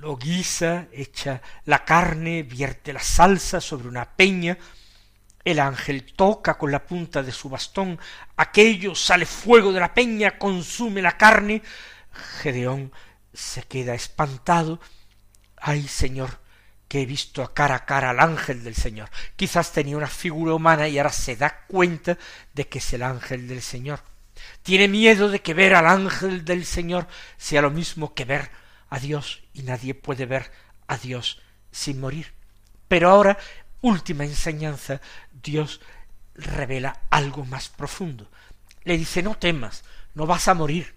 lo 0.00 0.16
guisa, 0.16 0.88
echa 0.92 1.40
la 1.64 1.84
carne, 1.84 2.42
vierte 2.42 2.92
la 2.92 3.00
salsa 3.00 3.60
sobre 3.60 3.88
una 3.88 4.16
peña, 4.16 4.58
el 5.44 5.60
ángel 5.60 6.04
toca 6.14 6.56
con 6.56 6.72
la 6.72 6.84
punta 6.84 7.22
de 7.22 7.32
su 7.32 7.48
bastón, 7.48 7.98
aquello 8.36 8.94
sale 8.94 9.26
fuego 9.26 9.72
de 9.72 9.80
la 9.80 9.92
peña, 9.92 10.38
consume 10.38 11.02
la 11.02 11.16
carne, 11.16 11.62
Gedeón 12.40 12.92
se 13.32 13.62
queda 13.62 13.94
espantado, 13.94 14.80
ay 15.56 15.86
Señor, 15.88 16.40
que 16.88 17.02
he 17.02 17.06
visto 17.06 17.42
a 17.42 17.52
cara 17.52 17.74
a 17.74 17.84
cara 17.84 18.10
al 18.10 18.20
ángel 18.20 18.62
del 18.62 18.74
Señor. 18.74 19.10
Quizás 19.36 19.72
tenía 19.72 19.96
una 19.96 20.06
figura 20.06 20.54
humana 20.54 20.88
y 20.88 20.98
ahora 20.98 21.10
se 21.10 21.36
da 21.36 21.64
cuenta 21.66 22.16
de 22.52 22.68
que 22.68 22.78
es 22.78 22.92
el 22.92 23.02
ángel 23.02 23.48
del 23.48 23.62
Señor. 23.62 24.00
Tiene 24.62 24.88
miedo 24.88 25.28
de 25.28 25.40
que 25.40 25.54
ver 25.54 25.74
al 25.74 25.86
ángel 25.86 26.44
del 26.44 26.64
Señor 26.64 27.06
sea 27.36 27.62
lo 27.62 27.70
mismo 27.70 28.14
que 28.14 28.24
ver 28.24 28.50
a 28.94 29.00
Dios 29.00 29.42
y 29.52 29.62
nadie 29.62 29.94
puede 29.94 30.26
ver 30.26 30.52
a 30.86 30.96
Dios 30.96 31.40
sin 31.70 32.00
morir. 32.00 32.32
Pero 32.86 33.10
ahora, 33.10 33.38
última 33.80 34.24
enseñanza, 34.24 35.00
Dios 35.32 35.80
revela 36.34 37.00
algo 37.10 37.44
más 37.44 37.68
profundo. 37.68 38.30
Le 38.84 38.96
dice, 38.96 39.22
no 39.22 39.34
temas, 39.34 39.84
no 40.14 40.26
vas 40.26 40.48
a 40.48 40.54
morir, 40.54 40.94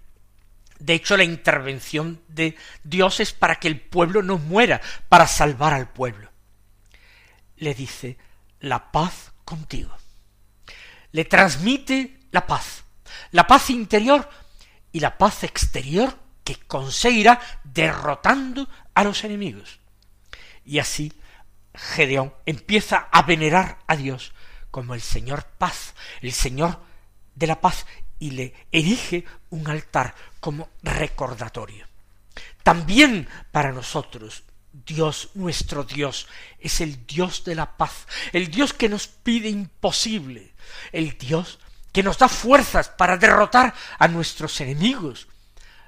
de 0.79 0.93
hecho, 0.93 1.17
la 1.17 1.23
intervención 1.23 2.21
de 2.27 2.55
Dios 2.83 3.19
es 3.19 3.33
para 3.33 3.55
que 3.55 3.67
el 3.67 3.79
pueblo 3.79 4.21
no 4.21 4.37
muera, 4.37 4.81
para 5.09 5.27
salvar 5.27 5.73
al 5.73 5.89
pueblo. 5.89 6.29
Le 7.55 7.73
dice, 7.73 8.17
la 8.59 8.91
paz 8.91 9.31
contigo. 9.43 9.95
Le 11.11 11.25
transmite 11.25 12.19
la 12.31 12.45
paz, 12.45 12.83
la 13.31 13.47
paz 13.47 13.69
interior 13.69 14.29
y 14.91 14.99
la 14.99 15.17
paz 15.17 15.43
exterior 15.43 16.15
que 16.47 16.55
conseguirá 16.55 17.41
derrotando 17.65 18.69
a 18.93 19.03
los 19.03 19.25
enemigos. 19.25 19.81
Y 20.63 20.79
así 20.79 21.11
Gedeón 21.73 22.33
empieza 22.45 23.09
a 23.11 23.23
venerar 23.23 23.79
a 23.85 23.97
Dios 23.97 24.31
como 24.71 24.93
el 24.93 25.01
Señor 25.01 25.43
paz, 25.57 25.93
el 26.21 26.31
Señor 26.31 26.79
de 27.35 27.47
la 27.47 27.59
paz, 27.59 27.85
y 28.17 28.31
le 28.31 28.53
erige 28.71 29.25
un 29.49 29.67
altar 29.69 30.15
como 30.39 30.69
recordatorio. 30.83 31.85
También 32.63 33.27
para 33.51 33.73
nosotros 33.73 34.43
Dios, 34.71 35.31
nuestro 35.33 35.83
Dios, 35.83 36.29
es 36.59 36.79
el 36.79 37.05
Dios 37.05 37.43
de 37.43 37.55
la 37.55 37.75
paz, 37.75 38.07
el 38.31 38.49
Dios 38.49 38.73
que 38.73 38.87
nos 38.87 39.07
pide 39.07 39.49
imposible, 39.49 40.53
el 40.93 41.17
Dios 41.17 41.59
que 41.91 42.03
nos 42.03 42.17
da 42.17 42.29
fuerzas 42.29 42.87
para 42.87 43.17
derrotar 43.17 43.73
a 43.99 44.07
nuestros 44.07 44.61
enemigos, 44.61 45.27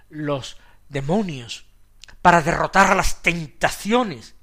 los 0.10 0.58
demonios, 0.90 1.66
para 2.22 2.42
derrotar 2.42 2.92
a 2.92 2.96
las 2.96 3.22
tentaciones, 3.22 4.36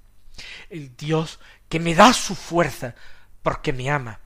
el 0.71 0.97
Dios 0.97 1.41
que 1.69 1.81
me 1.81 1.95
da 1.95 2.13
su 2.13 2.35
fuerza 2.35 2.95
porque 3.43 3.73
me 3.73 3.91
ama, 3.91 4.21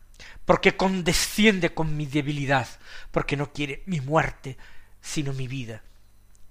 porque 0.44 0.76
condesciende 0.76 1.74
con 1.74 1.96
mi 1.96 2.07
debilidad, 2.07 2.68
porque 3.11 3.37
no 3.37 3.53
quiere 3.53 3.83
mi 3.87 4.00
muerte, 4.00 4.57
sino 5.00 5.33
mi 5.33 5.48
vida. 5.48 5.83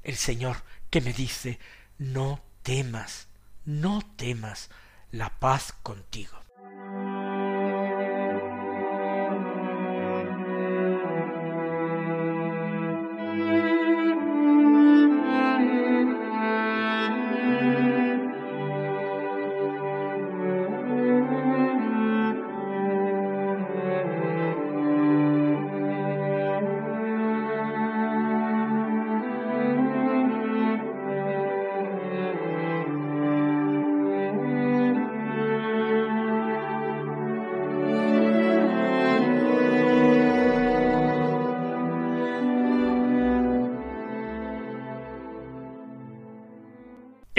El 0.04 0.15
Señor 0.15 0.63
que 0.89 1.02
me 1.02 1.13
dice, 1.13 1.60
no 1.97 2.41
temas, 2.63 3.28
no 3.65 4.02
temas, 4.15 4.69
la 5.12 5.39
paz 5.39 5.73
contigo. 5.84 6.39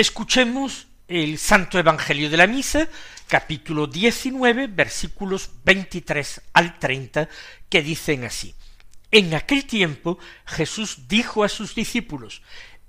Escuchemos 0.01 0.87
el 1.09 1.37
Santo 1.37 1.79
Evangelio 1.79 2.31
de 2.31 2.39
la 2.39 2.47
Misa, 2.47 2.89
capítulo 3.29 3.87
19, 3.87 4.69
versículos 4.69 5.51
23 5.63 6.41
al 6.55 6.79
30, 6.79 7.29
que 7.69 7.83
dicen 7.83 8.25
así. 8.25 8.55
En 9.11 9.35
aquel 9.35 9.67
tiempo 9.67 10.19
Jesús 10.47 11.07
dijo 11.07 11.45
a 11.45 11.51
sus 11.51 11.75
discípulos, 11.75 12.41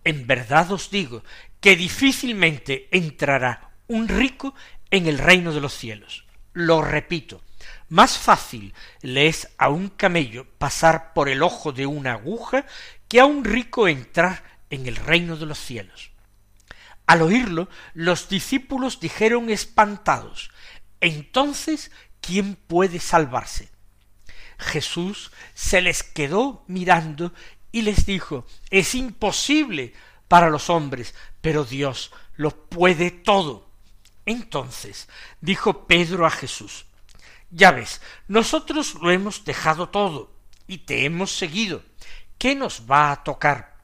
En 0.05 0.25
verdad 0.25 0.71
os 0.71 0.89
digo 0.89 1.21
que 1.59 1.75
difícilmente 1.75 2.87
entrará 2.91 3.71
un 3.89 4.07
rico 4.07 4.55
en 4.89 5.05
el 5.07 5.17
reino 5.17 5.51
de 5.51 5.59
los 5.59 5.73
cielos. 5.73 6.23
Lo 6.53 6.81
repito, 6.81 7.43
más 7.89 8.17
fácil 8.17 8.73
le 9.01 9.27
es 9.27 9.49
a 9.57 9.67
un 9.67 9.89
camello 9.89 10.47
pasar 10.57 11.11
por 11.11 11.27
el 11.27 11.43
ojo 11.43 11.73
de 11.73 11.87
una 11.87 12.13
aguja 12.13 12.65
que 13.09 13.19
a 13.19 13.25
un 13.25 13.43
rico 13.43 13.89
entrar 13.89 14.43
en 14.69 14.87
el 14.87 14.95
reino 14.95 15.35
de 15.35 15.45
los 15.45 15.59
cielos. 15.59 16.10
Al 17.11 17.23
oírlo, 17.23 17.67
los 17.93 18.29
discípulos 18.29 19.01
dijeron 19.01 19.49
espantados, 19.49 20.49
entonces, 21.01 21.91
¿quién 22.21 22.55
puede 22.55 23.01
salvarse? 23.01 23.69
Jesús 24.57 25.33
se 25.53 25.81
les 25.81 26.03
quedó 26.03 26.63
mirando 26.67 27.33
y 27.73 27.81
les 27.81 28.05
dijo, 28.05 28.45
es 28.69 28.95
imposible 28.95 29.93
para 30.29 30.49
los 30.49 30.69
hombres, 30.69 31.13
pero 31.41 31.65
Dios 31.65 32.13
lo 32.37 32.69
puede 32.69 33.11
todo. 33.11 33.69
Entonces 34.25 35.09
dijo 35.41 35.87
Pedro 35.87 36.25
a 36.25 36.29
Jesús, 36.29 36.85
ya 37.49 37.71
ves, 37.71 37.99
nosotros 38.29 38.95
lo 39.01 39.11
hemos 39.11 39.43
dejado 39.43 39.89
todo 39.89 40.33
y 40.65 40.77
te 40.77 41.03
hemos 41.03 41.33
seguido. 41.33 41.83
¿Qué 42.37 42.55
nos 42.55 42.89
va 42.89 43.11
a 43.11 43.21
tocar? 43.25 43.75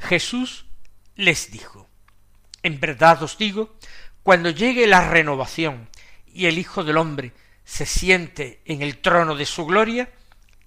Jesús 0.00 0.64
les 1.14 1.52
dijo, 1.52 1.88
en 2.62 2.80
verdad 2.80 3.22
os 3.22 3.38
digo, 3.38 3.76
cuando 4.22 4.50
llegue 4.50 4.86
la 4.86 5.08
renovación 5.08 5.88
y 6.26 6.46
el 6.46 6.58
Hijo 6.58 6.84
del 6.84 6.96
hombre 6.96 7.32
se 7.64 7.86
siente 7.86 8.62
en 8.64 8.82
el 8.82 8.98
trono 8.98 9.34
de 9.34 9.46
su 9.46 9.66
gloria, 9.66 10.10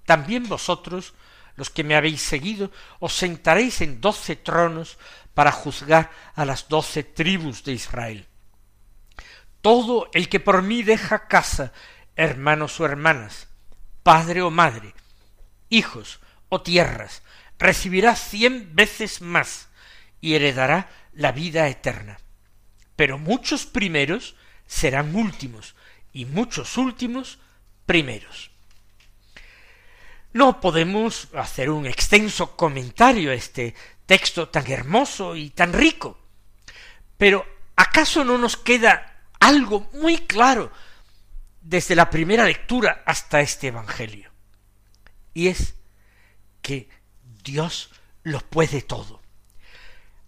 también 0.05 0.47
vosotros, 0.47 1.13
los 1.55 1.69
que 1.69 1.83
me 1.83 1.95
habéis 1.95 2.21
seguido, 2.21 2.71
os 2.99 3.13
sentaréis 3.13 3.81
en 3.81 4.01
doce 4.01 4.35
tronos 4.35 4.97
para 5.33 5.51
juzgar 5.51 6.11
a 6.35 6.45
las 6.45 6.67
doce 6.67 7.03
tribus 7.03 7.63
de 7.63 7.73
Israel. 7.73 8.27
Todo 9.61 10.09
el 10.13 10.29
que 10.29 10.39
por 10.39 10.61
mí 10.61 10.83
deja 10.83 11.27
casa, 11.27 11.73
hermanos 12.15 12.79
o 12.79 12.85
hermanas, 12.85 13.47
padre 14.03 14.41
o 14.41 14.51
madre, 14.51 14.93
hijos 15.69 16.19
o 16.49 16.61
tierras, 16.61 17.23
recibirá 17.57 18.15
cien 18.15 18.75
veces 18.75 19.21
más 19.21 19.69
y 20.21 20.35
heredará 20.35 20.89
la 21.13 21.31
vida 21.31 21.67
eterna. 21.67 22.19
Pero 22.95 23.17
muchos 23.17 23.65
primeros 23.65 24.35
serán 24.65 25.15
últimos, 25.15 25.75
y 26.11 26.25
muchos 26.25 26.77
últimos 26.77 27.39
primeros. 27.85 28.51
No 30.33 30.59
podemos 30.59 31.29
hacer 31.33 31.69
un 31.69 31.85
extenso 31.85 32.55
comentario 32.55 33.31
a 33.31 33.35
este 33.35 33.75
texto 34.05 34.49
tan 34.49 34.69
hermoso 34.69 35.35
y 35.35 35.49
tan 35.49 35.73
rico, 35.73 36.19
pero 37.17 37.45
¿acaso 37.75 38.23
no 38.23 38.37
nos 38.37 38.57
queda 38.57 39.23
algo 39.39 39.89
muy 39.93 40.17
claro 40.19 40.71
desde 41.61 41.95
la 41.95 42.09
primera 42.09 42.45
lectura 42.45 43.03
hasta 43.05 43.41
este 43.41 43.67
Evangelio? 43.67 44.31
Y 45.33 45.47
es 45.47 45.75
que 46.61 46.89
Dios 47.43 47.91
lo 48.23 48.39
puede 48.39 48.81
todo. 48.81 49.21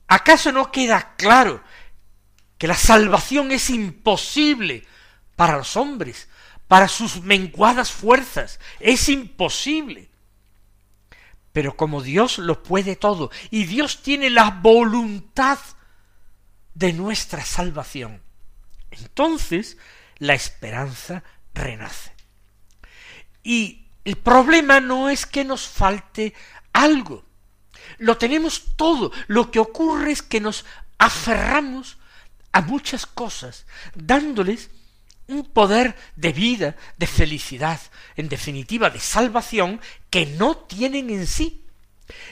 ¿Acaso 0.07 0.51
no 0.51 0.71
queda 0.71 1.15
claro 1.17 1.63
que 2.57 2.67
la 2.67 2.75
salvación 2.75 3.51
es 3.51 3.69
imposible 3.69 4.85
para 5.35 5.57
los 5.57 5.77
hombres, 5.77 6.27
para 6.67 6.87
sus 6.87 7.21
menguadas 7.21 7.91
fuerzas. 7.91 8.59
Es 8.79 9.07
imposible. 9.09 10.09
Pero 11.53 11.77
como 11.77 12.01
Dios 12.01 12.37
lo 12.37 12.61
puede 12.61 12.95
todo 12.95 13.31
y 13.49 13.65
Dios 13.65 14.01
tiene 14.03 14.29
la 14.29 14.51
voluntad 14.51 15.59
de 16.73 16.93
nuestra 16.93 17.43
salvación, 17.43 18.21
entonces 18.91 19.77
la 20.19 20.35
esperanza 20.35 21.23
renace. 21.55 22.13
Y 23.41 23.87
el 24.03 24.17
problema 24.17 24.79
no 24.79 25.09
es 25.09 25.25
que 25.25 25.43
nos 25.43 25.67
falte 25.67 26.33
algo. 26.73 27.25
Lo 27.97 28.17
tenemos 28.17 28.75
todo. 28.75 29.11
Lo 29.27 29.51
que 29.51 29.59
ocurre 29.59 30.11
es 30.11 30.21
que 30.21 30.39
nos 30.39 30.65
aferramos 30.97 31.97
a 32.51 32.61
muchas 32.61 33.05
cosas, 33.05 33.65
dándoles 33.95 34.69
un 35.27 35.45
poder 35.45 35.95
de 36.15 36.31
vida, 36.31 36.75
de 36.97 37.07
felicidad, 37.07 37.79
en 38.15 38.29
definitiva 38.29 38.89
de 38.89 38.99
salvación, 38.99 39.81
que 40.09 40.25
no 40.25 40.55
tienen 40.55 41.09
en 41.09 41.27
sí. 41.27 41.65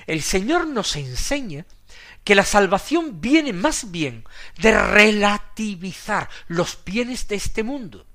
El 0.07 0.21
Señor 0.21 0.67
nos 0.67 0.95
enseña 0.95 1.65
que 2.23 2.35
la 2.35 2.43
salvación 2.43 3.21
viene 3.21 3.53
más 3.53 3.91
bien 3.91 4.23
de 4.57 4.77
relativizar 4.77 6.29
los 6.47 6.79
bienes 6.83 7.27
de 7.27 7.35
este 7.35 7.63
mundo. 7.63 8.05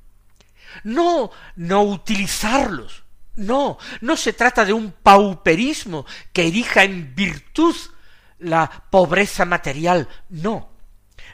No, 0.84 1.30
no 1.56 1.82
utilizarlos. 1.82 3.04
No, 3.36 3.78
no 4.00 4.16
se 4.16 4.32
trata 4.32 4.64
de 4.64 4.72
un 4.72 4.92
pauperismo 4.92 6.04
que 6.32 6.46
erija 6.48 6.84
en 6.84 7.14
virtud 7.14 7.76
la 8.38 8.68
pobreza 8.90 9.44
material. 9.44 10.08
No, 10.28 10.70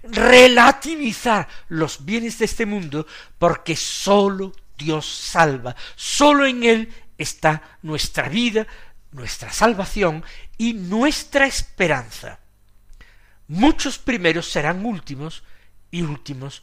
relativizar 0.02 1.48
los 1.68 2.04
bienes 2.04 2.38
de 2.38 2.44
este 2.44 2.66
mundo 2.66 3.06
porque 3.38 3.76
sólo 3.76 4.52
Dios 4.76 5.06
salva, 5.06 5.74
sólo 5.94 6.46
en 6.46 6.62
Él 6.64 6.94
está 7.18 7.62
nuestra 7.82 8.28
vida, 8.28 8.66
nuestra 9.12 9.52
salvación 9.52 10.24
y 10.58 10.74
nuestra 10.74 11.46
esperanza. 11.46 12.38
Muchos 13.48 13.98
primeros 13.98 14.50
serán 14.50 14.84
últimos 14.84 15.42
y 15.90 16.02
últimos 16.02 16.62